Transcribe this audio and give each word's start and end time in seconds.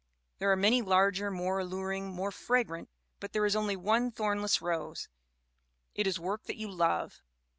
There 0.39 0.51
are 0.51 0.55
many 0.55 0.81
larger, 0.81 1.29
more 1.29 1.59
alluring, 1.59 2.07
more 2.09 2.31
fragrant, 2.31 2.89
but 3.19 3.33
there 3.33 3.45
is 3.45 3.55
only 3.55 3.75
one 3.75 4.09
thornless 4.11 4.59
rose; 4.59 5.07
it 5.93 6.07
is 6.07 6.19
work 6.19 6.45
that 6.45 6.57
you 6.57 6.71
love." 6.71 7.21